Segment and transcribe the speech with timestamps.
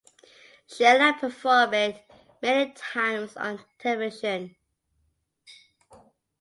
[0.65, 2.03] Sheila performed it
[2.41, 4.55] many times on television.